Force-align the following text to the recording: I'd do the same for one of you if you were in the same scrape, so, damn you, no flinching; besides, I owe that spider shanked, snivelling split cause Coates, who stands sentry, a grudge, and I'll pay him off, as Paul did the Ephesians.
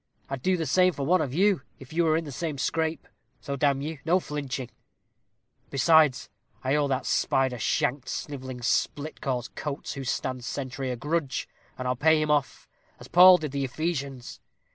I'd 0.31 0.41
do 0.41 0.57
the 0.57 0.65
same 0.65 0.93
for 0.93 1.05
one 1.05 1.21
of 1.21 1.31
you 1.31 1.61
if 1.77 1.93
you 1.93 2.05
were 2.05 2.17
in 2.17 2.23
the 2.23 2.31
same 2.31 2.57
scrape, 2.57 3.07
so, 3.39 3.55
damn 3.55 3.83
you, 3.83 3.99
no 4.03 4.19
flinching; 4.19 4.71
besides, 5.69 6.27
I 6.63 6.73
owe 6.75 6.87
that 6.87 7.05
spider 7.05 7.59
shanked, 7.59 8.09
snivelling 8.09 8.63
split 8.63 9.21
cause 9.21 9.49
Coates, 9.49 9.93
who 9.93 10.03
stands 10.03 10.47
sentry, 10.47 10.89
a 10.89 10.95
grudge, 10.95 11.47
and 11.77 11.87
I'll 11.87 11.95
pay 11.95 12.19
him 12.19 12.31
off, 12.31 12.67
as 12.99 13.07
Paul 13.09 13.37
did 13.37 13.51
the 13.51 13.63
Ephesians. 13.63 14.39